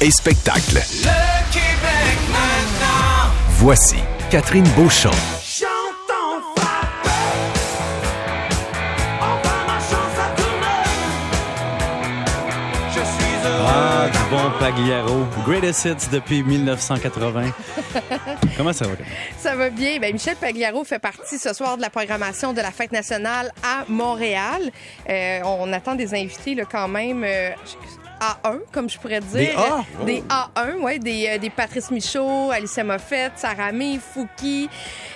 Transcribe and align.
et 0.00 0.10
spectacle. 0.10 0.74
Le 0.76 1.52
Québec 1.52 2.18
maintenant. 2.30 3.30
Voici 3.50 3.96
Catherine 4.30 4.66
Beauchamp. 4.76 5.10
Chantons 5.42 6.42
frappe. 6.56 7.08
Enfin 9.20 9.66
ma 9.66 9.78
chance 9.78 10.18
a 10.20 10.28
tourné. 10.36 10.76
Je 12.90 13.00
suis 13.00 13.34
heureux. 13.46 13.66
Ah, 13.68 14.08
du 14.12 14.18
bon 14.30 14.50
Pagliaro. 14.58 15.26
Greatest 15.46 15.84
Hits 15.86 16.08
depuis 16.12 16.42
1980. 16.42 17.50
Comment 18.56 18.72
ça 18.72 18.86
va? 18.86 18.92
Ça 19.38 19.54
va 19.56 19.70
bien. 19.70 19.98
Ben, 20.00 20.12
Michel 20.12 20.36
Pagliaro 20.36 20.84
fait 20.84 20.98
partie 20.98 21.38
ce 21.38 21.52
soir 21.54 21.76
de 21.76 21.82
la 21.82 21.90
programmation 21.90 22.52
de 22.52 22.60
la 22.60 22.70
Fête 22.70 22.92
nationale 22.92 23.52
à 23.62 23.84
Montréal. 23.88 24.70
Euh, 25.08 25.40
on 25.44 25.72
attend 25.72 25.94
des 25.94 26.14
invités 26.14 26.54
là, 26.54 26.64
quand 26.70 26.88
même. 26.88 27.22
euh, 27.24 27.50
A1, 28.20 28.58
comme 28.72 28.88
je 28.88 28.98
pourrais 28.98 29.20
dire. 29.20 29.30
Des 29.38 29.50
A? 29.56 29.84
Euh, 30.00 30.04
Des 30.04 30.22
A1, 30.28 30.74
oui. 30.80 30.98
Des, 30.98 31.28
euh, 31.34 31.38
des 31.38 31.50
Patrice 31.50 31.90
Michaud, 31.90 32.50
Alicia 32.50 32.84
Moffett, 32.84 33.32
Sarah 33.36 33.72
May, 33.72 33.98
Fouki. 33.98 34.68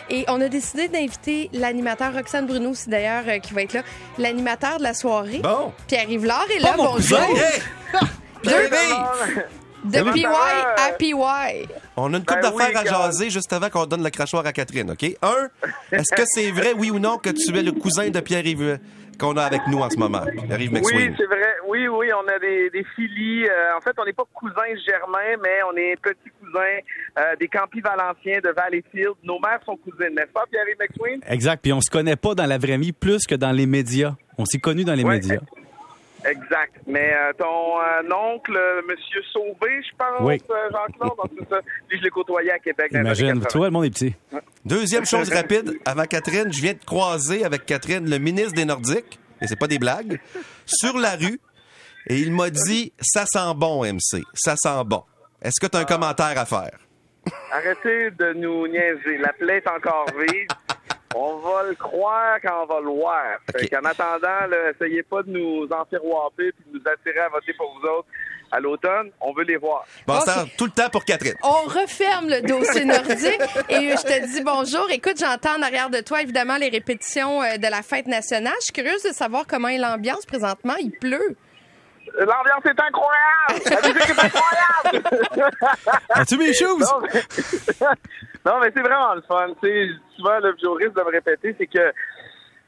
Et 0.09 0.25
on 0.29 0.41
a 0.41 0.49
décidé 0.49 0.89
d'inviter 0.89 1.49
l'animateur 1.53 2.13
Roxane 2.15 2.47
Bruno, 2.47 2.71
aussi 2.71 2.89
d'ailleurs, 2.91 3.25
euh, 3.29 3.39
qui 3.39 3.55
va 3.55 3.63
être 3.63 3.73
là. 3.75 3.83
L'animateur 4.19 4.79
de 4.79 4.83
la 4.83 4.95
soirée. 4.95 5.39
Bon. 5.43 5.73
Pierre-Yves 5.87 6.25
Lard 6.27 6.47
est 6.55 6.61
là. 6.61 6.75
Bonjour. 6.77 6.95
cousin. 6.97 7.27
Deux- 8.45 8.51
Baby! 8.51 9.47
de 9.85 9.99
Comment 10.01 10.13
PY 10.13 10.23
ça 10.23 10.29
va? 10.29 10.85
à 10.85 10.93
PY. 10.93 11.15
On 12.03 12.15
a 12.15 12.19
une 12.19 12.25
Ben 12.25 12.41
d'affaires 12.41 12.71
oui, 12.71 12.77
à 12.77 12.85
jaser 12.85 13.31
juste 13.31 13.53
avant 13.53 13.69
qu'on 13.71 13.87
donne 13.87 14.03
le 14.03 14.11
crachoir 14.11 14.45
à 14.47 14.53
Catherine, 14.53 14.91
OK? 14.91 15.05
Un, 15.23 15.49
est-ce 15.93 16.15
que 16.15 16.23
c'est 16.27 16.51
vrai, 16.51 16.73
oui 16.77 16.91
ou 16.91 16.99
non, 16.99 17.19
que 17.19 17.31
tu 17.31 17.57
es 17.57 17.63
le 17.63 17.73
cousin 17.73 18.11
de 18.11 18.21
Pierre-Yves 18.21 18.79
qu'on 19.19 19.37
a 19.37 19.43
avec 19.45 19.61
nous 19.69 19.79
en 19.79 19.91
ce 19.91 19.99
moment? 19.99 20.23
Pierre-Yves 20.47 20.81
Oui, 20.83 21.13
c'est 21.17 21.27
vrai. 21.27 21.55
Oui, 21.69 21.87
oui, 21.89 22.09
on 22.13 22.27
a 22.29 22.39
des, 22.39 22.71
des 22.71 22.85
filies. 22.97 23.45
Euh, 23.47 23.77
en 23.77 23.81
fait, 23.81 23.93
on 23.99 24.05
n'est 24.05 24.13
pas 24.13 24.25
cousins 24.35 24.75
germains, 24.87 25.37
mais 25.43 25.59
on 25.73 25.77
est 25.77 25.97
petits 26.03 26.31
cousins 26.41 26.79
euh, 27.19 27.37
des 27.39 27.49
Campis 27.49 27.81
Valenciens 27.81 28.41
de 28.43 28.51
Valleyfield. 28.51 29.15
Nos 29.23 29.39
mères 29.39 29.61
sont 29.65 29.77
cousines, 29.77 30.15
n'est-ce 30.17 30.33
pas, 30.33 30.45
Pierre-Yves 30.51 30.77
McSween? 30.81 31.21
Exact. 31.29 31.61
Puis 31.63 31.73
on 31.73 31.81
se 31.81 31.91
connaît 31.91 32.17
pas 32.17 32.35
dans 32.35 32.47
la 32.47 32.59
vraie 32.59 32.79
vie 32.79 32.93
plus 32.93 33.27
que 33.27 33.35
dans 33.35 33.53
les 33.53 33.67
médias. 33.67 34.15
On 34.39 34.45
s'est 34.45 34.59
connus 34.59 34.85
dans 34.85 34.95
les 34.95 35.05
Ouais. 35.05 35.15
médias. 35.17 35.41
Exact. 36.25 36.75
Mais 36.87 37.13
euh, 37.15 37.33
ton 37.39 37.79
euh, 37.81 38.15
oncle, 38.35 38.55
euh, 38.57 38.83
Monsieur 38.89 39.23
Sauvé, 39.33 39.83
je 39.83 39.97
pense, 39.97 40.21
Oui. 40.21 40.43
euh, 40.51 40.55
Jean-Claude, 40.71 41.31
c'est 41.39 41.49
ça. 41.49 41.61
Lui, 41.91 41.99
je 41.99 42.03
l'ai 42.05 42.11
côtoyé 42.11 42.53
à 42.53 42.59
Québec. 42.59 42.89
Imagine. 42.93 43.35
Tu 43.35 43.41
80. 43.41 43.59
vois, 43.59 43.67
le 43.69 43.73
monde 43.73 43.85
est 43.87 43.91
petit. 43.91 44.15
Deuxième 44.65 45.07
chose 45.07 45.31
rapide, 45.35 45.79
avant 45.87 46.05
Catherine, 46.05 46.53
je 46.53 46.61
viens 46.61 46.75
de 46.75 46.85
croiser 46.85 47.45
avec 47.45 47.65
Catherine 47.67 48.09
le 48.09 48.19
ministre 48.19 48.53
des 48.55 48.65
Nordiques, 48.65 49.19
et 49.41 49.47
c'est 49.47 49.59
pas 49.59 49.67
des 49.69 49.79
blagues, 49.79 50.21
sur 50.67 50.99
la 50.99 51.17
rue, 51.17 51.41
et 52.07 52.17
il 52.19 52.33
m'a 52.33 52.51
dit 52.51 52.93
«Ça 53.01 53.25
sent 53.27 53.55
bon, 53.57 53.85
MC, 53.85 54.23
ça 54.35 54.57
sent 54.57 54.85
bon». 54.87 55.03
Est-ce 55.43 55.59
que 55.61 55.67
tu 55.71 55.77
as 55.77 55.81
un 55.81 55.85
commentaire 55.85 56.39
à 56.39 56.45
faire? 56.45 56.79
Arrêtez 57.53 58.11
de 58.13 58.33
nous 58.35 58.67
niaiser. 58.69 59.19
La 59.19 59.33
plaie 59.33 59.57
est 59.59 59.69
encore 59.69 60.07
vive. 60.19 60.47
On 61.15 61.39
va 61.39 61.65
le 61.65 61.75
croire 61.75 62.39
quand 62.41 62.63
on 62.63 62.67
va 62.67 62.81
le 62.81 62.87
voir. 62.87 63.39
Fait 63.57 63.69
qu'en 63.69 63.85
attendant, 63.85 64.47
là, 64.49 64.71
essayez 64.71 65.03
pas 65.03 65.23
de 65.23 65.31
nous 65.31 65.67
enfiroiper 65.71 66.49
et 66.49 66.53
de 66.53 66.79
nous 66.79 66.83
attirer 66.87 67.19
à 67.19 67.29
voter 67.29 67.53
pour 67.55 67.75
vous 67.75 67.87
autres 67.89 68.09
à 68.53 68.61
l'automne. 68.61 69.11
On 69.21 69.33
veut 69.33 69.45
les 69.45 69.57
voir. 69.57 69.85
Bon, 70.07 70.21
ça, 70.21 70.45
tout 70.57 70.67
le 70.67 70.71
temps 70.71 70.89
pour 70.89 71.05
Catherine. 71.05 71.35
On 71.43 71.63
referme 71.69 72.29
le 72.29 72.43
dossier 72.43 72.85
nordique 72.85 73.41
et 73.69 73.91
je 73.91 74.03
te 74.03 74.27
dis 74.33 74.43
bonjour. 74.43 74.89
Écoute, 74.91 75.19
j'entends 75.19 75.57
en 75.59 75.63
arrière 75.63 75.91
de 75.91 76.01
toi 76.01 76.23
évidemment 76.23 76.57
les 76.57 76.69
répétitions 76.69 77.43
euh, 77.43 77.57
de 77.57 77.67
la 77.67 77.83
fête 77.83 78.07
nationale. 78.07 78.55
Je 78.61 78.65
suis 78.67 78.73
curieuse 78.73 79.03
de 79.03 79.13
savoir 79.13 79.47
comment 79.47 79.69
est 79.69 79.79
l'ambiance 79.79 80.27
présentement. 80.27 80.75
Il 80.81 80.91
pleut. 80.93 81.37
L'ambiance 82.19 82.65
est 82.65 82.81
incroyable! 82.81 83.63
La 83.71 83.89
musique 83.89 84.11
est 84.11 84.25
incroyable! 84.25 85.51
As-tu 86.11 86.39
mes 86.39 86.53
choses? 86.53 86.85
non, 88.47 88.59
mais, 88.61 88.73
c'est 88.75 88.83
vraiment 88.83 89.15
le 89.15 89.23
fun. 89.23 89.49
Tu 89.63 89.69
sais, 89.69 89.89
souvent, 90.17 90.39
le 90.39 90.55
je 90.61 90.69
risque 90.69 90.95
de 90.95 91.03
me 91.03 91.11
répéter, 91.11 91.55
c'est 91.59 91.67
que 91.67 91.93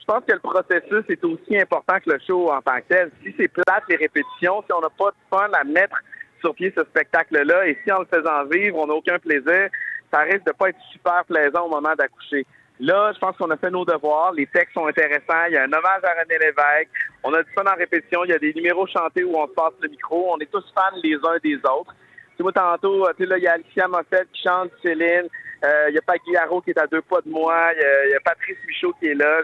je 0.01 0.05
pense 0.07 0.25
que 0.27 0.33
le 0.33 0.41
processus 0.41 1.05
est 1.09 1.25
aussi 1.25 1.59
important 1.59 1.99
que 2.05 2.11
le 2.11 2.19
show 2.27 2.51
en 2.51 2.61
tant 2.61 2.77
que 2.79 2.89
tel. 2.89 3.11
Si 3.23 3.35
c'est 3.39 3.49
plate, 3.49 3.85
les 3.89 3.97
répétitions, 3.97 4.63
si 4.67 4.73
on 4.73 4.81
n'a 4.81 4.91
pas 4.91 5.11
de 5.11 5.17
fun 5.31 5.49
à 5.53 5.65
mettre 5.65 5.97
sur 6.41 6.55
pied 6.55 6.73
ce 6.77 6.83
spectacle-là, 6.85 7.69
et 7.69 7.79
si 7.85 7.93
en 7.93 8.01
le 8.01 8.07
faisant 8.07 8.45
vivre, 8.47 8.79
on 8.79 8.87
n'a 8.87 8.95
aucun 8.95 9.19
plaisir, 9.19 9.69
ça 10.13 10.21
risque 10.21 10.45
de 10.45 10.53
pas 10.53 10.71
être 10.71 10.81
super 10.93 11.25
plaisant 11.25 11.67
au 11.67 11.71
moment 11.71 11.95
d'accoucher. 11.97 12.45
Là, 12.81 13.13
je 13.15 13.19
pense 13.21 13.37
qu'on 13.37 13.51
a 13.51 13.57
fait 13.57 13.71
nos 13.71 13.85
devoirs. 13.85 14.33
Les 14.33 14.47
textes 14.47 14.75
sont 14.75 14.87
intéressants. 14.87 15.47
Il 15.47 15.55
y 15.55 15.57
a 15.57 15.63
un 15.63 15.73
hommage 15.73 16.03
à 16.03 16.21
René 16.21 16.37
Lévesque. 16.39 16.91
On 17.23 17.33
a 17.33 17.43
du 17.43 17.53
fun 17.53 17.63
en 17.65 17.77
répétition. 17.77 18.25
Il 18.25 18.31
y 18.31 18.35
a 18.35 18.39
des 18.39 18.53
numéros 18.55 18.89
chantés 18.89 19.23
où 19.23 19.37
on 19.37 19.47
se 19.47 19.53
passe 19.53 19.75
le 19.81 19.89
micro. 19.89 20.33
On 20.35 20.39
est 20.39 20.51
tous 20.51 20.65
fans 20.75 20.97
les 21.03 21.15
uns 21.15 21.39
des 21.45 21.57
autres. 21.59 21.95
Tu 22.37 22.43
moi, 22.43 22.53
tantôt, 22.53 23.07
tu 23.17 23.25
là, 23.27 23.39
il 23.39 23.45
y 23.45 23.47
a 23.47 23.53
Alicia 23.53 23.87
Moffett 23.87 24.27
qui 24.33 24.43
chante 24.43 24.71
Céline. 24.83 25.29
Euh, 25.65 25.87
Il 25.91 25.95
y 25.95 25.99
a 25.99 26.03
Pagliaro 26.03 26.61
qui 26.61 26.71
est 26.71 26.79
à 26.79 26.87
deux 26.87 27.03
pas 27.03 27.21
de 27.21 27.29
moi. 27.31 27.71
Il 27.77 27.83
y 27.83 27.85
a, 27.85 28.07
il 28.07 28.11
y 28.11 28.15
a 28.15 28.21
Patrice 28.21 28.57
Michaud 28.67 28.93
qui 28.99 29.09
est 29.09 29.15
là. 29.15 29.41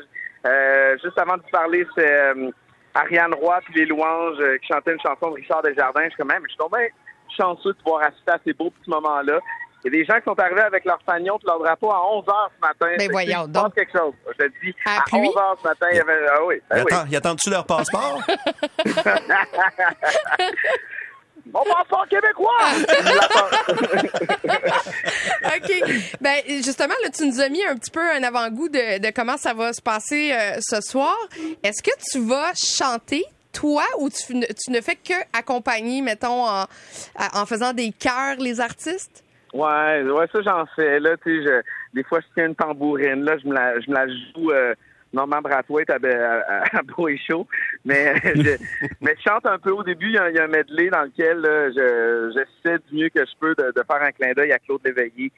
Euh, 0.46 0.96
juste 1.02 1.18
avant 1.18 1.36
de 1.36 1.42
vous 1.42 1.50
parler, 1.50 1.86
c'est 1.96 2.10
euh, 2.10 2.50
Ariane 2.94 3.34
Roy 3.34 3.58
puis 3.64 3.74
les 3.80 3.86
louanges 3.86 4.38
euh, 4.40 4.56
qui 4.58 4.68
chantaient 4.68 4.92
une 4.92 5.00
chanson 5.00 5.30
de 5.30 5.34
Richard 5.36 5.62
Desjardins. 5.62 6.02
Je 6.04 6.08
suis 6.10 6.16
comme, 6.16 6.28
même, 6.28 6.42
je 6.44 6.48
suis 6.50 6.58
donc 6.58 6.72
bien 6.76 6.86
chanceux 7.36 7.72
de 7.72 7.78
pouvoir 7.82 8.02
assister 8.02 8.32
à 8.32 8.38
ces 8.44 8.52
beaux 8.52 8.70
petits 8.70 8.90
moments-là. 8.90 9.38
Il 9.84 9.92
y 9.92 9.96
a 9.96 10.00
des 10.00 10.04
gens 10.04 10.16
qui 10.18 10.24
sont 10.24 10.38
arrivés 10.40 10.62
avec 10.62 10.84
leur 10.84 10.98
fanion 11.06 11.38
et 11.38 11.46
leur 11.46 11.58
drapeau 11.60 11.90
à 11.92 12.04
11 12.12 12.24
h 12.24 12.48
ce 12.56 12.60
matin. 12.60 12.96
Que, 12.98 13.10
voyons 13.12 13.46
donc. 13.46 13.74
quelque 13.74 13.96
chose. 13.96 14.12
Je 14.32 14.38
te 14.44 14.48
dis, 14.60 14.74
À 14.84 14.98
à, 14.98 15.02
pluie? 15.04 15.28
11 15.28 15.34
h 15.34 15.56
ce 15.62 15.68
matin, 15.68 15.86
il 15.92 15.96
y 15.96 16.00
avait... 16.00 16.26
Ah 16.30 16.44
oui, 16.44 16.60
ben 16.68 16.84
oui. 16.84 16.92
ils 17.10 17.16
attendent-tu 17.16 17.48
leur 17.50 17.64
passeport? 17.64 18.20
Mon 21.52 21.62
passeport 21.64 22.06
québécois! 22.08 22.50
OK. 25.70 26.16
Ben, 26.20 26.36
justement, 26.46 26.94
là, 27.02 27.10
tu 27.10 27.26
nous 27.26 27.40
as 27.40 27.48
mis 27.48 27.64
un 27.64 27.76
petit 27.76 27.90
peu 27.90 28.00
un 28.00 28.22
avant-goût 28.22 28.68
de, 28.68 29.10
comment 29.14 29.36
ça 29.36 29.54
va 29.54 29.72
se 29.72 29.82
passer 29.82 30.32
euh, 30.32 30.58
ce 30.60 30.80
soir. 30.80 31.16
Est-ce 31.62 31.82
que 31.82 31.90
tu 32.10 32.18
vas 32.26 32.52
chanter, 32.54 33.24
toi, 33.52 33.84
ou 33.98 34.08
tu, 34.10 34.34
ne- 34.36 34.80
fais 34.80 34.96
que 34.96 35.14
accompagner, 35.32 36.02
mettons, 36.02 36.46
en, 36.46 36.66
faisant 37.46 37.72
des 37.72 37.92
chœurs 37.92 38.36
les 38.38 38.60
artistes? 38.60 39.24
Ouais, 39.54 40.02
ouais, 40.02 40.26
ça 40.32 40.42
j'en 40.42 40.66
fais. 40.76 41.00
Là, 41.00 41.16
tu 41.24 41.44
sais, 41.44 41.50
des 41.94 42.04
fois 42.04 42.20
je 42.20 42.26
tiens 42.34 42.46
une 42.48 42.54
tambourine, 42.54 43.24
là, 43.24 43.36
je 43.42 43.48
me 43.48 43.54
la, 43.54 44.06
joue 44.06 44.50
euh, 44.50 44.74
Norman 45.14 45.40
à, 45.88 45.94
à, 45.94 45.94
à, 45.94 46.78
à 46.78 46.82
Beau 46.82 47.08
et 47.08 47.16
Chaud. 47.16 47.46
Mais 47.84 48.14
je, 48.24 48.56
mais 49.00 49.16
je 49.16 49.22
chante 49.30 49.46
un 49.46 49.58
peu 49.58 49.70
au 49.70 49.82
début, 49.82 50.08
il 50.08 50.14
y 50.14 50.18
a, 50.18 50.44
un- 50.44 50.48
medley 50.48 50.90
dans 50.90 51.02
lequel 51.02 51.40
je 51.74 52.32
j'essaie 52.34 52.78
du 52.90 52.96
mieux 52.98 53.08
que 53.08 53.20
je 53.24 53.32
peux 53.40 53.54
de, 53.54 53.72
de 53.74 53.82
faire 53.90 54.02
un 54.02 54.12
clin 54.12 54.32
d'œil 54.34 54.52
à 54.52 54.58
Claude 54.58 54.82
Léveillé 54.84 55.32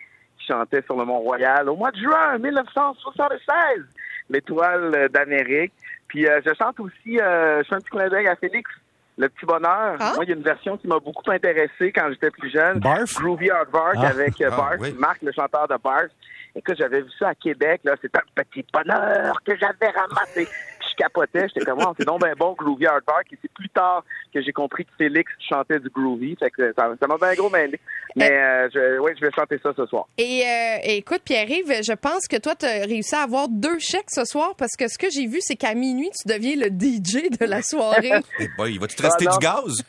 chantait 0.51 0.83
sur 0.83 0.97
le 0.97 1.05
Mont-Royal 1.05 1.69
au 1.69 1.77
mois 1.77 1.91
de 1.93 1.99
juin 1.99 2.39
1976, 2.39 3.85
l'étoile 4.29 5.09
d'Amérique. 5.13 5.73
Puis 6.09 6.27
euh, 6.27 6.41
je 6.45 6.51
chante 6.55 6.81
aussi, 6.81 7.21
euh, 7.21 7.63
je 7.63 7.69
fais 7.69 7.75
un 7.77 7.79
petit 7.79 7.91
clin 7.91 8.09
d'œil 8.09 8.27
à 8.27 8.37
Félix. 8.37 8.71
Le 9.19 9.29
petit 9.29 9.45
bonheur. 9.45 9.97
Ah. 10.01 10.13
Moi, 10.15 10.25
il 10.25 10.31
y 10.31 10.33
a 10.33 10.37
une 10.37 10.43
version 10.43 10.79
qui 10.79 10.87
m'a 10.89 10.99
beaucoup 10.99 11.31
intéressé 11.31 11.93
quand 11.93 12.09
j'étais 12.09 12.31
plus 12.31 12.51
jeune. 12.51 12.79
Barf? 12.79 13.13
Groovy 13.17 13.51
Hard 13.51 13.71
Bark 13.71 13.97
Ah. 13.99 14.07
avec 14.09 14.41
euh, 14.41 14.49
Ah, 14.51 14.57
Barf, 14.57 14.77
oui. 14.81 14.95
Marc, 14.99 15.21
le 15.23 15.31
chanteur 15.33 15.69
de 15.69 15.77
Barf. 15.83 16.07
Écoute, 16.55 16.77
j'avais 16.79 17.03
vu 17.03 17.11
ça 17.19 17.29
à 17.29 17.35
Québec, 17.35 17.83
là. 17.85 17.95
C'était 18.01 18.19
un 18.19 18.43
petit 18.43 18.65
bonheur 18.73 19.37
que 19.45 19.53
j'avais 19.57 19.93
ramassé. 19.93 20.49
Je 20.91 20.97
capotais, 20.97 21.49
j'étais 21.49 21.65
comme, 21.65 21.79
oh, 21.81 21.93
c'est 21.99 22.07
donc 22.07 22.21
ben 22.21 22.35
bon, 22.39 22.55
Groovy 22.59 22.87
Hard 22.87 23.05
Bark. 23.07 23.27
Et 23.33 23.39
c'est 23.41 23.53
plus 23.53 23.69
tard 23.69 24.05
que 24.35 24.43
j'ai 24.43 24.53
compris 24.53 24.85
que 24.85 24.91
Félix 24.99 25.31
chantait 25.49 25.79
du 25.79 25.89
Groovy. 25.91 26.37
Fait 26.37 26.51
que 26.51 26.73
ça 26.77 26.91
ça 27.01 27.07
m'a 27.07 27.17
bien 27.17 27.35
gros 27.35 27.51
mêlé. 27.51 27.79
Mais, 28.17 28.31
euh, 28.33 28.69
je, 28.75 28.99
ouais, 28.99 29.15
je 29.17 29.25
vais 29.25 29.31
chanter 29.33 29.59
ça 29.63 29.71
ce 29.77 29.87
soir. 29.87 30.07
Et 30.19 30.43
euh, 30.45 30.77
écoute, 30.85 31.23
Pierre-Yves, 31.25 31.83
je 31.85 31.93
pense 31.93 32.27
que 32.27 32.37
toi, 32.39 32.55
tu 32.57 32.67
as 32.67 32.85
réussi 32.85 33.15
à 33.15 33.21
avoir 33.23 33.49
deux 33.49 33.79
chèques 33.79 34.11
ce 34.11 34.25
soir 34.25 34.55
parce 34.57 34.73
que 34.77 34.89
ce 34.89 34.99
que 34.99 35.11
j'ai 35.11 35.27
vu, 35.27 35.39
c'est 35.41 35.57
qu'à 35.57 35.75
minuit, 35.75 36.11
tu 36.21 36.33
deviens 36.33 36.57
le 36.57 36.67
DJ 36.67 37.31
de 37.39 37.47
la 37.47 37.63
soirée. 37.63 38.13
Eh 38.41 38.49
boy, 38.57 38.79
va-tu 38.79 38.97
te 38.97 39.03
rester 39.03 39.27
Ah, 39.29 39.33
du 39.33 39.39
gaz? 39.39 39.85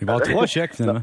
Il 0.00 0.06
va 0.06 0.14
avoir 0.14 0.28
trois 0.28 0.46
chèques, 0.46 0.74
finalement. 0.74 1.02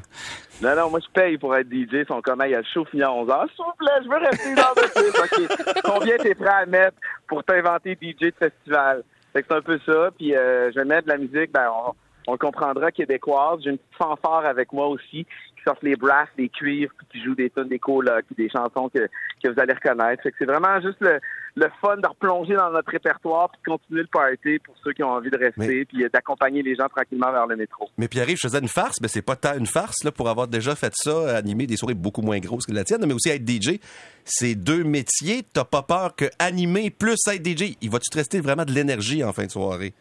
Non, 0.62 0.76
non, 0.76 0.90
moi, 0.90 1.00
je 1.06 1.12
paye 1.12 1.38
pour 1.38 1.56
être 1.56 1.68
DJ. 1.68 1.90
Ils 1.94 2.06
sont 2.08 2.22
comme, 2.22 2.42
il 2.46 2.52
y 2.52 2.56
a 2.56 2.60
le 2.60 2.66
show 2.74 2.86
fini 2.86 3.04
à 3.04 3.12
11 3.12 3.30
heures. 3.30 3.48
S'il 3.56 3.66
vous 3.66 3.72
plaît, 3.78 4.04
je 4.04 4.10
veux 4.10 4.18
rester 4.18 4.56
dans 4.56 4.74
le 4.76 4.88
film. 5.42 5.50
OK. 5.50 5.82
Combien 5.84 6.18
t'es 6.18 6.36
prêt 6.36 6.48
à 6.48 6.66
mettre 6.66 6.98
pour 7.28 7.44
t'inventer 7.44 7.98
DJ 8.02 8.20
de 8.26 8.34
festival? 8.40 9.04
Fait 9.34 9.42
que 9.42 9.48
c'est 9.50 9.58
un 9.58 9.62
peu 9.62 9.80
ça. 9.86 10.12
Puis, 10.18 10.36
euh, 10.36 10.72
je 10.72 10.80
vais 10.80 10.86
mettre 10.86 11.08
de 11.08 11.12
la 11.12 11.18
musique, 11.18 11.52
ben, 11.52 11.68
on, 11.88 11.94
on 12.34 12.38
comprendra, 12.38 12.92
québécoise. 12.92 13.60
J'ai 13.64 13.72
une 13.72 13.78
petite 13.78 13.98
fanfare 13.98 14.46
avec 14.46 14.72
moi 14.72 14.88
aussi, 14.88 15.26
qui 15.64 15.70
sortent 15.70 15.84
les 15.84 15.96
brasses, 15.96 16.28
les 16.38 16.50
cuivres, 16.50 16.92
puis 16.98 17.08
qui 17.20 17.26
joue 17.26 17.36
des 17.36 17.50
tunes, 17.50 17.70
des 17.70 17.80
colocs, 17.80 18.26
puis 18.26 18.36
des 18.46 18.50
chansons 18.50 18.90
que, 18.90 19.08
que 19.44 19.50
vous 19.50 19.60
allez 19.60 19.74
reconnaître. 19.74 20.22
Fait 20.24 20.32
que 20.32 20.36
c'est 20.40 20.46
vraiment 20.46 20.80
juste 20.82 20.98
le, 21.00 21.20
le 21.56 21.68
fun 21.82 21.96
de 21.98 22.08
replonger 22.08 22.56
dans 22.56 22.70
notre 22.72 22.92
répertoire, 22.92 23.50
puis 23.50 23.60
de 23.66 23.72
continuer 23.78 24.02
le 24.02 24.08
party 24.12 24.60
pour 24.60 24.76
ceux 24.84 24.92
qui 24.94 25.04
ont 25.04 25.10
envie 25.12 25.30
de 25.30 25.38
rester, 25.38 25.80
Mais- 25.80 25.86
puis 25.86 26.06
d'accompagner 26.14 26.62
les 26.64 26.76
gens 26.76 26.88
tranquillement 26.90 27.32
vers 27.32 27.48
le 27.48 27.56
métro. 27.56 27.90
Mais 27.98 28.08
Pierre-Yves, 28.08 28.38
je 28.42 28.48
faisais 28.48 28.60
une 28.60 28.68
farce, 28.68 29.00
mais 29.02 29.08
c'est 29.08 29.22
pas 29.22 29.36
tant 29.36 29.58
une 29.58 29.68
farce 29.68 30.04
là, 30.04 30.12
pour 30.12 30.30
avoir 30.30 30.48
déjà 30.48 30.76
fait 30.76 30.92
ça, 30.96 31.38
animer 31.38 31.66
des 31.68 31.78
soirées 31.78 31.94
beaucoup 31.94 32.22
moins 32.22 32.40
grosses 32.40 32.66
que 32.66 32.74
la 32.74 32.84
tienne, 32.84 33.04
mais 33.06 33.14
aussi 33.14 33.30
être 33.30 33.48
DJ. 33.48 33.80
C'est 34.26 34.56
deux 34.56 34.84
métiers. 34.84 35.44
T'as 35.54 35.66
pas 35.66 35.82
peur 35.84 36.16
que 36.16 36.26
animer 36.40 36.90
plus 36.90 37.18
être 37.32 37.46
DJ, 37.46 37.78
il 37.82 37.90
va-tu 37.90 38.10
te 38.10 38.18
rester 38.18 38.40
vraiment 38.42 38.66
de 38.66 38.72
l'énergie 38.72 39.24
en 39.24 39.34
fin 39.34 39.46
de 39.46 39.52
soirée? 39.52 39.94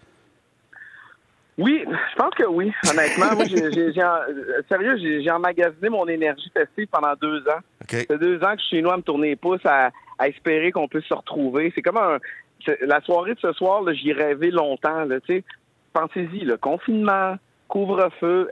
Oui, 1.59 1.85
je 1.87 2.17
pense 2.17 2.35
que 2.35 2.45
oui, 2.45 2.73
honnêtement. 2.91 3.35
Moi, 3.35 3.45
j'ai, 3.45 3.93
sérieux, 4.69 4.97
j'ai, 4.99 5.31
emmagasiné 5.31 5.89
mon 5.91 6.07
énergie 6.09 6.51
festive 6.53 6.87
pendant 6.91 7.15
deux 7.21 7.41
ans. 7.49 7.61
Fait 7.89 8.19
deux 8.19 8.43
ans 8.43 8.55
que 8.55 8.61
je 8.61 8.67
suis 8.67 8.77
chez 8.79 8.83
nous 8.83 8.91
à 8.91 8.97
me 8.97 9.03
tourner 9.03 9.29
les 9.31 9.37
pouces, 9.37 9.65
à, 9.67 9.91
à 10.19 10.29
espérer 10.29 10.73
qu'on 10.73 10.89
puisse 10.89 11.05
se 11.05 11.15
retrouver. 11.15 11.71
C'est 11.75 11.83
comme 11.83 11.99
un... 11.99 12.19
c'est- 12.65 12.79
la 12.83 13.01
soirée 13.03 13.35
de 13.35 13.41
ce 13.41 13.53
soir, 13.53 13.83
j'y 13.93 14.11
ai 14.11 14.13
rêvé 14.15 14.51
longtemps. 14.51 15.05
Là, 15.05 15.21
tu 15.21 15.35
sais. 15.37 15.45
Pensez-y, 15.93 16.41
le 16.41 16.57
confinement, 16.57 17.37
couvre-feu, 17.69 18.49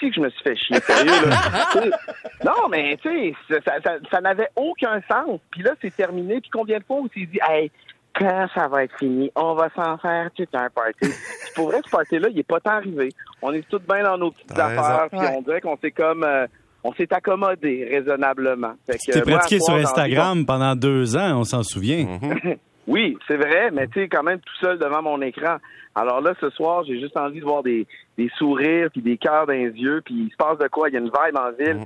si 0.00 0.08
que 0.08 0.14
je 0.16 0.20
me 0.20 0.30
suis 0.30 0.42
fait 0.42 0.56
chier, 0.56 0.80
sérieux. 0.80 1.28
Là. 1.28 1.98
Non, 2.44 2.68
mais 2.70 2.96
tu 3.02 3.08
sais, 3.10 3.34
ça, 3.48 3.56
ça, 3.64 3.80
ça- 3.84 3.98
ça 4.10 4.20
n'avait 4.20 4.48
aucun 4.56 5.00
sens. 5.10 5.38
Puis 5.50 5.62
là, 5.62 5.72
c'est 5.80 5.94
terminé. 5.94 6.40
Puis 6.40 6.50
combien 6.50 6.78
de 6.78 6.84
fois 6.84 6.96
on 6.96 7.08
s'est 7.08 7.26
dit, 7.26 7.38
hey, 7.48 7.70
quand 8.14 8.46
ça 8.54 8.68
va 8.68 8.84
être 8.84 8.96
fini, 8.98 9.30
on 9.34 9.54
va 9.54 9.68
s'en 9.74 9.96
faire 9.98 10.30
tout 10.36 10.46
un 10.52 10.68
party. 10.70 10.92
Puis 11.00 11.52
pour 11.54 11.68
vrai, 11.70 11.78
ce 11.84 11.90
party-là, 11.90 12.28
il 12.30 12.38
est 12.38 12.42
pas 12.46 12.60
tant 12.60 12.72
arrivé. 12.72 13.08
On 13.42 13.52
est 13.52 13.66
tous 13.68 13.80
bien 13.80 14.02
dans 14.04 14.18
nos 14.18 14.30
petites 14.30 14.54
T'as 14.54 14.66
affaires. 14.66 15.08
Puis 15.10 15.18
Ouais. 15.20 15.34
on 15.36 15.42
dirait 15.42 15.60
qu'on 15.60 15.76
s'est 15.76 15.90
comme... 15.90 16.24
euh, 16.24 16.46
on 16.84 16.92
s'est 16.94 17.12
accommodé 17.12 17.88
raisonnablement. 17.90 18.72
Fait 18.86 18.94
que, 18.98 19.04
Tu 19.04 19.10
t'es 19.12 19.20
pratiqué 19.22 19.60
sur 19.60 19.74
Instagram 19.74 20.44
pendant 20.44 20.74
deux 20.74 21.16
ans, 21.16 21.38
on 21.40 21.44
s'en 21.44 21.62
souvient. 21.62 22.18
Oui, 22.88 23.16
c'est 23.28 23.36
vrai, 23.36 23.70
mais 23.72 23.86
tu 23.86 24.00
sais, 24.00 24.08
quand 24.08 24.24
même 24.24 24.40
tout 24.40 24.56
seul 24.60 24.76
devant 24.76 25.02
mon 25.02 25.22
écran. 25.22 25.58
Alors 25.94 26.20
là, 26.20 26.34
ce 26.40 26.50
soir, 26.50 26.82
j'ai 26.84 26.98
juste 26.98 27.16
envie 27.16 27.38
de 27.38 27.44
voir 27.44 27.62
des, 27.62 27.86
des 28.18 28.28
sourires 28.36 28.88
puis 28.90 29.00
des 29.02 29.16
cœurs 29.18 29.46
dans 29.46 29.52
les 29.52 29.70
yeux, 29.70 30.02
puis 30.04 30.14
il 30.26 30.30
se 30.32 30.36
passe 30.36 30.58
de 30.58 30.66
quoi? 30.66 30.88
Il 30.88 30.94
y 30.94 30.96
a 30.96 30.98
une 30.98 31.04
vibe 31.06 31.36
en 31.38 31.52
ville. 31.56 31.76
Mhm. 31.76 31.84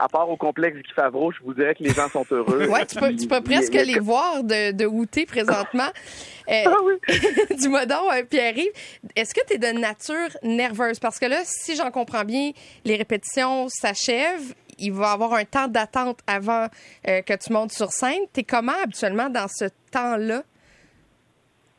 À 0.00 0.08
part 0.08 0.30
au 0.30 0.36
complexe 0.36 0.76
Guy 0.76 0.92
Favreau, 0.94 1.32
je 1.32 1.38
vous 1.42 1.54
dirais 1.54 1.74
que 1.74 1.82
les 1.82 1.90
gens 1.90 2.08
sont 2.08 2.24
heureux. 2.30 2.68
Ouais, 2.68 2.86
tu 2.86 2.94
peux, 3.00 3.14
tu 3.16 3.26
peux 3.26 3.40
Puis, 3.40 3.54
presque 3.56 3.72
les 3.74 3.98
voir 3.98 4.44
de, 4.44 4.70
de 4.72 4.86
outer 4.86 5.26
présentement. 5.26 5.88
Euh, 6.50 6.62
Ah 6.66 6.76
oui. 6.82 6.94
Dis-moi 7.58 7.84
donc, 7.84 8.10
euh, 8.10 8.22
Pierre-Yves, 8.24 8.72
est-ce 9.14 9.34
que 9.34 9.44
tu 9.46 9.56
es 9.56 9.58
de 9.58 9.78
nature 9.78 10.34
nerveuse? 10.42 10.98
Parce 10.98 11.18
que 11.18 11.26
là, 11.26 11.40
si 11.44 11.76
j'en 11.76 11.90
comprends 11.90 12.24
bien, 12.24 12.52
les 12.86 12.96
répétitions 12.96 13.68
s'achèvent. 13.68 14.54
Il 14.78 14.94
va 14.94 15.10
y 15.10 15.12
avoir 15.12 15.34
un 15.34 15.44
temps 15.44 15.68
d'attente 15.68 16.20
avant 16.26 16.68
euh, 17.06 17.20
que 17.20 17.34
tu 17.36 17.52
montes 17.52 17.72
sur 17.72 17.90
scène. 17.92 18.22
T'es 18.32 18.44
comment 18.44 18.72
habituellement 18.82 19.28
dans 19.28 19.46
ce 19.46 19.66
temps-là? 19.92 20.42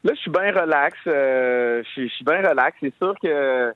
Là, 0.03 0.11
je 0.13 0.19
suis 0.19 0.29
bien 0.29 0.51
relax. 0.51 0.95
euh, 1.07 1.81
je 1.83 1.89
suis- 1.89 2.09
je 2.09 2.13
suis 2.13 2.25
bien 2.25 2.47
relax. 2.47 2.77
C'est 2.79 2.93
sûr 2.97 3.15
que, 3.23 3.73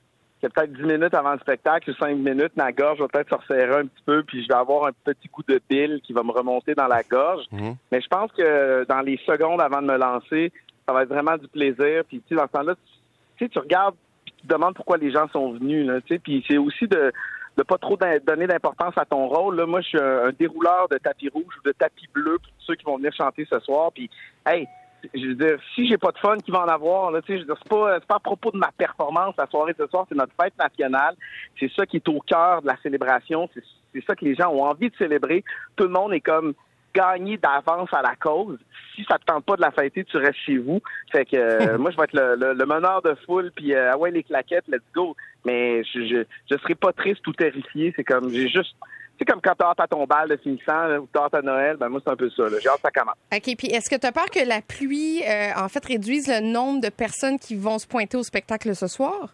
que 0.48 0.52
peut-être 0.52 0.72
10 0.72 0.82
minutes 0.82 1.14
avant 1.14 1.32
le 1.32 1.38
spectacle, 1.38 1.90
ou 1.90 1.94
5 1.94 2.16
minutes, 2.16 2.52
ma 2.56 2.72
gorge 2.72 2.98
va 2.98 3.08
peut-être 3.08 3.30
se 3.30 3.34
resserrer 3.34 3.80
un 3.80 3.86
petit 3.86 4.02
peu, 4.04 4.22
puis 4.22 4.42
je 4.42 4.48
vais 4.48 4.54
avoir 4.54 4.86
un 4.86 4.92
petit 5.04 5.28
coup 5.28 5.42
de 5.46 5.60
bile 5.68 6.00
qui 6.02 6.12
va 6.12 6.22
me 6.22 6.32
remonter 6.32 6.74
dans 6.74 6.86
la 6.86 7.02
gorge. 7.02 7.44
Mhm. 7.52 7.76
Mais 7.90 8.00
je 8.00 8.08
pense 8.08 8.30
que 8.32 8.84
dans 8.84 9.00
les 9.00 9.18
secondes 9.26 9.60
avant 9.60 9.80
de 9.80 9.86
me 9.86 9.96
lancer, 9.96 10.52
ça 10.86 10.92
va 10.92 11.02
être 11.02 11.08
vraiment 11.08 11.36
du 11.36 11.48
plaisir. 11.48 12.04
Puis 12.08 12.20
tu 12.20 12.28
sais, 12.28 12.34
dans 12.34 12.46
ce 12.46 12.52
temps-là, 12.52 12.74
tu, 12.74 12.92
tu 13.38 13.44
sais, 13.44 13.48
tu 13.48 13.58
regardes, 13.58 13.94
puis 14.24 14.34
tu 14.38 14.46
te 14.46 14.52
demandes 14.52 14.74
pourquoi 14.74 14.98
les 14.98 15.10
gens 15.10 15.28
sont 15.28 15.52
venus. 15.52 15.86
Là, 15.86 16.00
tu 16.02 16.14
sais, 16.14 16.18
puis 16.18 16.44
c'est 16.48 16.58
aussi 16.58 16.86
de 16.86 17.12
de 17.56 17.62
pas 17.62 17.78
trop 17.78 17.96
donner 18.26 18.48
d'importance 18.48 18.94
à 18.98 19.04
ton 19.04 19.28
rôle. 19.28 19.54
Là, 19.54 19.64
moi, 19.64 19.80
je 19.80 19.86
suis 19.86 20.00
un, 20.00 20.24
un 20.24 20.32
dérouleur 20.32 20.88
de 20.90 20.98
tapis 20.98 21.28
rouge 21.28 21.54
ou 21.60 21.68
de 21.68 21.72
tapis 21.72 22.08
bleu 22.12 22.38
pour 22.38 22.52
ceux 22.58 22.74
qui 22.74 22.84
vont 22.84 22.96
venir 22.96 23.12
chanter 23.14 23.46
ce 23.48 23.60
soir. 23.60 23.92
Puis, 23.92 24.10
hey, 24.44 24.66
je 25.14 25.26
veux 25.28 25.34
dire, 25.34 25.58
si 25.74 25.86
j'ai 25.86 25.98
pas 25.98 26.12
de 26.12 26.18
fun 26.18 26.36
qui 26.38 26.50
va 26.50 26.64
en 26.64 26.68
avoir, 26.68 27.10
là, 27.10 27.20
tu 27.22 27.32
sais, 27.32 27.34
je 27.34 27.40
veux 27.40 27.46
dire, 27.46 27.56
c'est 27.62 27.68
pas, 27.68 27.98
c'est 28.00 28.06
pas 28.06 28.16
à 28.16 28.20
propos 28.20 28.50
de 28.50 28.58
ma 28.58 28.70
performance. 28.72 29.34
La 29.36 29.46
soirée 29.46 29.72
de 29.72 29.84
ce 29.84 29.86
soir, 29.88 30.06
c'est 30.08 30.14
notre 30.14 30.32
fête 30.40 30.56
nationale. 30.58 31.14
C'est 31.58 31.70
ça 31.72 31.86
qui 31.86 31.96
est 31.96 32.08
au 32.08 32.20
cœur 32.20 32.62
de 32.62 32.66
la 32.66 32.76
célébration. 32.82 33.48
C'est, 33.54 33.62
c'est 33.92 34.04
ça 34.04 34.16
que 34.16 34.24
les 34.24 34.34
gens 34.34 34.50
ont 34.50 34.64
envie 34.64 34.90
de 34.90 34.96
célébrer. 34.96 35.44
Tout 35.76 35.84
le 35.84 35.90
monde 35.90 36.12
est 36.12 36.20
comme 36.20 36.54
gagné 36.94 37.36
d'avance 37.36 37.92
à 37.92 38.02
la 38.02 38.14
cause. 38.14 38.58
Si 38.94 39.04
ça 39.04 39.18
te 39.18 39.24
tente 39.24 39.44
pas 39.44 39.56
de 39.56 39.60
la 39.62 39.72
fêter, 39.72 40.04
tu 40.04 40.16
restes 40.16 40.38
chez 40.46 40.58
vous. 40.58 40.80
Fait 41.10 41.24
que 41.24 41.36
euh, 41.36 41.78
moi, 41.78 41.90
je 41.90 41.96
vais 41.96 42.04
être 42.04 42.14
le, 42.14 42.36
le, 42.36 42.54
le 42.54 42.66
meneur 42.66 43.02
de 43.02 43.14
foule, 43.26 43.50
puis 43.54 43.74
euh, 43.74 43.92
ah 43.92 43.98
ouais, 43.98 44.10
les 44.10 44.22
claquettes, 44.22 44.68
let's 44.68 44.82
go. 44.94 45.16
Mais 45.44 45.82
je, 45.84 46.06
je, 46.06 46.24
je 46.50 46.58
serai 46.58 46.74
pas 46.74 46.92
triste 46.92 47.26
ou 47.26 47.32
terrifié. 47.32 47.92
C'est 47.96 48.04
comme, 48.04 48.30
j'ai 48.30 48.48
juste... 48.48 48.76
C'est 49.18 49.24
comme 49.24 49.40
quand 49.40 49.54
t'as 49.56 49.70
hâte 49.70 49.80
à 49.80 49.86
ton 49.86 50.04
bal 50.06 50.28
de 50.28 50.36
finissant 50.36 50.86
là, 50.86 51.00
ou 51.00 51.08
t'as 51.12 51.24
hâte 51.24 51.34
à 51.34 51.42
Noël, 51.42 51.76
ben 51.76 51.88
moi, 51.88 52.00
c'est 52.04 52.10
un 52.10 52.16
peu 52.16 52.30
ça. 52.30 52.44
J'ai 52.48 52.68
hâte 52.68 52.76
que 52.76 52.82
ça 52.82 52.90
commence. 52.90 53.16
OK, 53.32 53.56
puis 53.56 53.68
est-ce 53.68 53.88
que 53.88 54.00
tu 54.00 54.06
as 54.06 54.12
peur 54.12 54.26
que 54.26 54.46
la 54.46 54.60
pluie, 54.60 55.22
euh, 55.22 55.50
en 55.56 55.68
fait, 55.68 55.84
réduise 55.84 56.28
le 56.28 56.40
nombre 56.40 56.80
de 56.80 56.88
personnes 56.88 57.38
qui 57.38 57.54
vont 57.54 57.78
se 57.78 57.86
pointer 57.86 58.16
au 58.16 58.22
spectacle 58.22 58.74
ce 58.74 58.88
soir? 58.88 59.28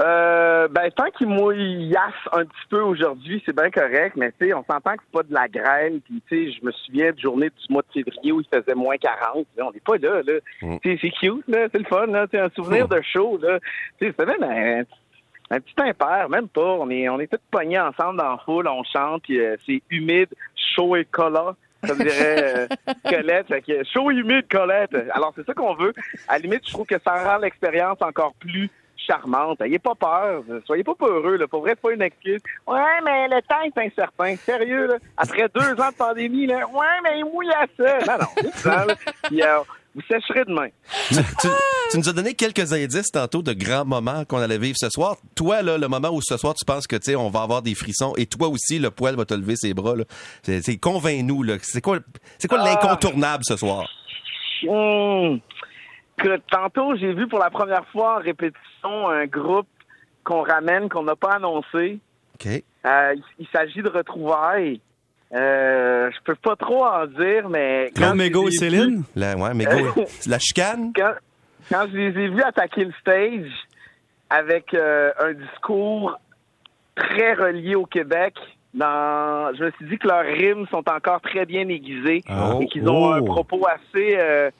Euh, 0.00 0.66
ben, 0.68 0.90
tant 0.92 1.10
qu'il 1.10 1.26
mouillasse 1.26 2.14
un 2.32 2.44
petit 2.44 2.66
peu 2.70 2.80
aujourd'hui, 2.80 3.42
c'est 3.44 3.54
bien 3.54 3.70
correct, 3.70 4.16
mais 4.16 4.32
tu 4.32 4.46
sais, 4.46 4.54
on 4.54 4.64
s'entend 4.64 4.94
que 4.94 5.02
c'est 5.04 5.12
pas 5.12 5.22
de 5.22 5.34
la 5.34 5.46
grêle, 5.46 6.00
puis 6.00 6.22
tu 6.26 6.46
sais, 6.46 6.58
je 6.58 6.64
me 6.64 6.72
souviens 6.72 7.12
de 7.12 7.18
journée 7.18 7.50
du 7.50 7.72
mois 7.72 7.82
de 7.82 8.02
février 8.02 8.32
où 8.32 8.40
il 8.40 8.46
faisait 8.46 8.74
moins 8.74 8.96
40, 8.96 9.46
là, 9.58 9.66
on 9.66 9.72
n'est 9.72 9.80
pas 9.80 9.98
là, 9.98 10.22
là. 10.22 10.38
Mm. 10.62 10.78
Tu 10.82 10.92
sais, 10.92 10.98
c'est 11.02 11.10
cute, 11.10 11.46
là, 11.48 11.68
c'est 11.70 11.78
le 11.78 11.84
fun, 11.84 12.06
là, 12.06 12.26
c'est 12.30 12.38
un 12.38 12.48
souvenir 12.50 12.88
de 12.88 13.00
show, 13.02 13.38
là. 13.42 13.58
Tu 13.98 14.06
sais, 14.06 14.14
c'est 14.18 14.26
même 14.26 14.42
un, 14.42 14.84
un 15.50 15.60
petit 15.60 15.74
impair, 15.78 16.28
même 16.28 16.48
pas, 16.48 16.60
on 16.60 16.88
est, 16.90 17.08
on 17.08 17.18
est 17.18 17.26
tous 17.26 17.40
pognés 17.50 17.80
ensemble 17.80 18.18
dans 18.18 18.30
la 18.30 18.38
foule, 18.38 18.68
on 18.68 18.84
chante, 18.84 19.22
puis 19.22 19.40
euh, 19.40 19.56
c'est 19.66 19.82
humide, 19.90 20.28
chaud 20.74 20.96
et 20.96 21.04
collant. 21.04 21.56
Ça 21.84 21.94
me 21.94 22.02
dirait 22.02 22.68
euh, 22.70 22.92
Colette. 23.10 23.48
Fait 23.48 23.62
que 23.62 23.84
chaud 23.84 24.10
et 24.10 24.14
humide, 24.14 24.44
Colette. 24.50 24.94
Alors, 25.12 25.32
c'est 25.34 25.46
ça 25.46 25.54
qu'on 25.54 25.74
veut. 25.74 25.92
À 26.28 26.34
la 26.34 26.40
limite, 26.40 26.66
je 26.66 26.72
trouve 26.72 26.86
que 26.86 26.98
ça 27.02 27.14
rend 27.24 27.38
l'expérience 27.38 27.98
encore 28.02 28.34
plus 28.34 28.70
charmante. 28.96 29.62
Ayez 29.62 29.78
pas 29.78 29.94
peur. 29.94 30.42
Soyez 30.66 30.84
pas 30.84 30.94
peureux. 30.94 31.36
Là. 31.36 31.48
Pour 31.48 31.62
vrai, 31.62 31.70
c'est 31.70 31.80
pas 31.80 31.92
une 31.92 32.02
excuse. 32.02 32.40
Ouais, 32.66 33.00
mais 33.02 33.28
le 33.28 33.40
temps 33.42 33.62
est 33.62 33.86
incertain. 33.86 34.36
Sérieux, 34.36 34.86
là. 34.88 34.96
Après 35.16 35.48
deux 35.54 35.80
ans 35.80 35.88
de 35.90 35.96
pandémie, 35.96 36.46
là. 36.46 36.66
Ouais, 36.68 37.00
mais 37.02 37.18
il 37.18 37.24
mouille 37.24 37.50
à 37.50 37.66
ça. 37.76 37.98
Non, 38.06 38.18
non. 38.66 38.86
là. 38.86 38.94
Puis, 39.24 39.42
euh, 39.42 39.60
vous 39.94 40.02
sécherez 40.10 40.44
demain. 40.46 40.68
tu, 41.08 41.14
tu- 41.40 41.48
tu 41.90 41.98
nous 41.98 42.08
as 42.08 42.12
donné 42.12 42.34
quelques 42.34 42.72
indices 42.72 43.10
tantôt 43.10 43.42
de 43.42 43.52
grands 43.52 43.84
moments 43.84 44.24
qu'on 44.24 44.38
allait 44.38 44.58
vivre 44.58 44.76
ce 44.78 44.88
soir. 44.90 45.16
Toi, 45.34 45.62
là, 45.62 45.76
le 45.78 45.88
moment 45.88 46.10
où 46.10 46.20
ce 46.22 46.36
soir, 46.36 46.54
tu 46.54 46.64
penses 46.64 46.86
que, 46.86 46.94
tu 46.96 47.10
sais, 47.10 47.16
on 47.16 47.30
va 47.30 47.42
avoir 47.42 47.62
des 47.62 47.74
frissons 47.74 48.14
et 48.16 48.26
toi 48.26 48.46
aussi, 48.48 48.78
le 48.78 48.90
poil 48.92 49.16
va 49.16 49.24
te 49.24 49.34
lever 49.34 49.56
ses 49.56 49.74
bras. 49.74 49.94
C'est, 50.44 50.76
convainc-nous, 50.78 51.42
là. 51.42 51.56
C'est 51.62 51.80
quoi, 51.80 51.98
c'est 52.38 52.46
quoi 52.46 52.58
Ah. 52.60 52.64
l'incontournable 52.66 53.42
ce 53.44 53.56
soir? 53.56 53.88
Que 54.62 56.36
tantôt, 56.50 56.94
j'ai 56.96 57.12
vu 57.14 57.26
pour 57.28 57.38
la 57.38 57.50
première 57.50 57.86
fois 57.88 58.18
en 58.18 58.22
répétition 58.22 59.08
un 59.08 59.26
groupe 59.26 59.66
qu'on 60.22 60.42
ramène, 60.42 60.88
qu'on 60.88 61.02
n'a 61.04 61.16
pas 61.16 61.32
annoncé. 61.36 61.98
OK. 62.34 62.46
Euh, 62.46 63.14
il 63.16 63.22
il 63.38 63.46
s'agit 63.52 63.82
de 63.82 63.88
retrouvailles. 63.88 64.80
Euh, 65.32 66.10
je 66.10 66.18
peux 66.24 66.34
pas 66.34 66.56
trop 66.56 66.84
en 66.84 67.06
dire, 67.06 67.48
mais... 67.48 67.90
Claude 67.94 68.08
quand 68.10 68.16
Mégo 68.16 68.48
et 68.48 68.52
Céline? 68.52 69.04
Là, 69.14 69.36
ouais, 69.36 69.54
mais 69.54 69.64
go, 69.94 70.04
la 70.26 70.38
chicane? 70.38 70.92
quand, 70.96 71.12
quand 71.70 71.86
je 71.92 71.96
les 71.96 72.20
ai 72.24 72.28
vus 72.28 72.42
attaquer 72.42 72.84
le 72.84 72.92
stage 73.00 73.50
avec 74.28 74.74
euh, 74.74 75.10
un 75.20 75.32
discours 75.32 76.18
très 76.96 77.34
relié 77.34 77.76
au 77.76 77.86
Québec, 77.86 78.34
dans, 78.74 79.52
je 79.56 79.64
me 79.64 79.70
suis 79.72 79.86
dit 79.86 79.98
que 79.98 80.06
leurs 80.08 80.24
rimes 80.24 80.66
sont 80.70 80.82
encore 80.88 81.20
très 81.20 81.46
bien 81.46 81.68
aiguisées 81.68 82.22
Ah. 82.28 82.54
et 82.60 82.66
qu'ils 82.66 82.88
ont 82.88 83.12
un 83.12 83.20
Oh. 83.20 83.24
propos 83.24 83.64
assez 83.66 84.16
euh, 84.18 84.50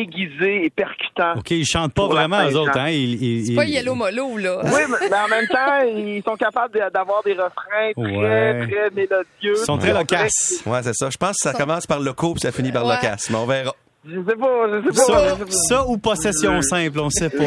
aiguisé 0.00 0.64
et 0.66 0.70
percutant. 0.70 1.34
OK, 1.38 1.50
ils 1.50 1.64
chantent 1.66 1.92
pas 1.94 2.06
vraiment, 2.06 2.42
eux 2.48 2.56
autres. 2.56 2.76
Hein? 2.78 2.88
Ils, 2.90 3.22
ils- 3.22 3.46
C'est 3.46 3.54
pas 3.54 3.64
ils- 3.64 3.74
Yellow 3.74 3.94
Molo, 3.94 4.36
là. 4.38 4.60
Oui, 4.64 4.80
mais, 4.88 5.08
mais 5.10 5.16
en 5.16 5.28
même 5.28 5.46
temps, 5.48 5.80
ils 5.86 6.22
sont 6.26 6.36
capables 6.36 6.78
d'avoir 6.92 7.22
des 7.22 7.32
refrains 7.32 7.92
très, 7.96 8.02
Ouais. 8.16 8.66
très 8.68 8.90
mélodieux. 8.94 9.54
Ils 9.60 9.64
sont 9.64 9.78
très 9.78 9.92
loquaces. 9.92 10.62
Ouais, 10.66 10.80
c'est 10.82 10.94
ça. 10.94 11.10
Je 11.10 11.16
pense 11.16 11.36
que 11.42 11.50
ça 11.50 11.52
commence 11.52 11.86
par 11.86 12.00
le 12.00 12.12
coup 12.12 12.32
puis 12.34 12.40
ça 12.40 12.52
finit 12.52 12.72
par 12.72 12.84
Ouais. 12.86 12.94
le 12.96 13.00
casse. 13.00 13.30
Mais 13.30 13.36
on 13.36 13.46
verra. 13.46 13.74
Je 14.08 14.20
sais 14.20 14.36
pas, 14.36 14.68
je 14.70 14.82
sais 14.92 15.12
pas. 15.12 15.36
Ça, 15.36 15.36
ça 15.68 15.86
ou 15.88 15.98
possession 15.98 16.62
simple, 16.62 17.00
on 17.00 17.10
sait 17.10 17.28
pas. 17.28 17.42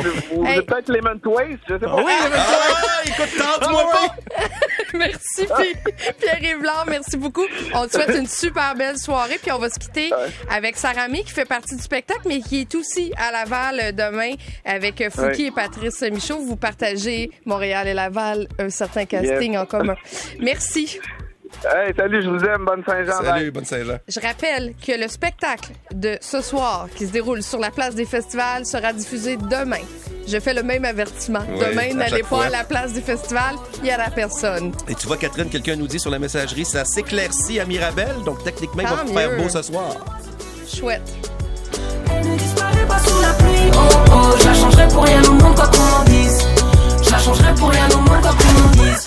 Hey. 0.45 0.61
peut-être 0.63 0.89
Lemon 0.91 1.17
Twist, 1.23 1.59
je 1.69 1.73
sais 1.75 1.79
pas. 1.79 1.95
Oui, 1.95 2.11
Ah, 2.11 3.01
écoute, 3.05 3.29
tente-moi 3.37 3.83
pas! 3.91 4.15
Merci, 4.97 5.45
Pi- 5.45 5.91
Pierre-Yves 6.19 6.59
Blanc. 6.61 6.83
Merci 6.87 7.17
beaucoup. 7.17 7.45
On 7.73 7.85
te 7.87 7.93
souhaite 7.93 8.15
une 8.17 8.27
super 8.27 8.75
belle 8.75 8.97
soirée. 8.97 9.37
Puis 9.41 9.51
on 9.51 9.59
va 9.59 9.69
se 9.69 9.79
quitter 9.79 10.09
avec 10.49 10.77
Sarah 10.77 11.07
May, 11.07 11.23
qui 11.23 11.31
fait 11.31 11.45
partie 11.45 11.75
du 11.75 11.81
spectacle, 11.83 12.21
mais 12.25 12.41
qui 12.41 12.61
est 12.61 12.75
aussi 12.75 13.11
à 13.17 13.31
Laval 13.31 13.79
euh, 13.81 13.91
demain 13.91 14.33
avec 14.65 15.01
euh, 15.01 15.09
Fouki 15.09 15.43
Ouais. 15.43 15.47
et 15.47 15.51
Patrice 15.51 16.01
Michaud. 16.01 16.39
Vous 16.39 16.55
partagez 16.55 17.31
Montréal 17.45 17.87
et 17.87 17.93
Laval, 17.93 18.47
un 18.57 18.69
certain 18.69 19.05
casting 19.05 19.57
en 19.57 19.65
commun. 19.65 19.95
Merci. 20.39 20.99
Hey, 21.65 21.93
salut, 21.97 22.21
je 22.21 22.29
vous 22.29 22.43
aime. 22.45 22.63
Bonne 22.65 22.83
Saint-Jean. 22.85 23.23
Salut, 23.23 23.51
bonne 23.51 23.65
Saint-Jean. 23.65 23.97
Je 24.07 24.19
rappelle 24.19 24.73
que 24.85 24.91
le 25.01 25.07
spectacle 25.07 25.71
de 25.91 26.17
ce 26.21 26.41
soir, 26.41 26.87
qui 26.95 27.07
se 27.07 27.11
déroule 27.11 27.41
sur 27.41 27.59
la 27.59 27.71
place 27.71 27.95
des 27.95 28.05
festivals, 28.05 28.65
sera 28.65 28.93
diffusé 28.93 29.35
demain. 29.35 29.79
Je 30.31 30.39
fais 30.39 30.53
le 30.53 30.61
même 30.63 30.85
avertissement. 30.85 31.39
Oui, 31.51 31.59
demain, 31.59 31.93
n'allez 31.95 32.21
pas 32.23 32.45
à 32.45 32.49
la 32.49 32.63
place 32.63 32.93
des 32.93 33.01
festivals, 33.01 33.55
il 33.81 33.87
y 33.87 33.91
a 33.91 33.97
la 33.97 34.09
personne. 34.11 34.71
Et 34.87 34.93
tu 34.93 35.07
vois, 35.07 35.17
Catherine, 35.17 35.49
quelqu'un 35.49 35.75
nous 35.75 35.87
dit 35.87 35.99
sur 35.99 36.11
la 36.11 36.19
messagerie, 36.19 36.65
ça 36.65 36.85
s'éclaircit 36.85 37.59
à 37.59 37.65
Mirabel, 37.65 38.13
donc 38.25 38.43
techniquement, 38.43 38.83
il 38.83 38.87
va 38.87 38.97
Tant 38.97 39.07
faire 39.13 39.31
mieux. 39.31 39.37
beau 39.43 39.49
ce 39.49 39.61
soir. 39.63 39.95
Chouette. 40.71 41.01
Elle 42.11 42.27
ne 42.29 42.37
disparaît 42.37 42.85
pas 42.87 42.99
sous 42.99 43.21
la 43.21 43.33
pluie. 43.33 43.71
Oh 43.73 43.77
oh, 44.11 44.35
je 44.39 44.45
la 44.45 44.53
changerai 44.53 44.87
pour 44.89 45.03
rien 45.03 45.23
au 45.23 45.31
monde 45.33 45.55
quoi 45.55 45.67
qu'on 45.67 46.01
en 46.01 46.03
dise. 46.05 46.37
Je 47.03 47.11
la 47.11 47.17
changerai 47.19 47.55
pour 47.55 47.69
rien 47.69 47.89
au 47.91 47.97
monde 47.97 48.21
quoi 48.21 48.31
qu'on 48.31 48.81
en 48.81 48.83
dise. 48.83 49.05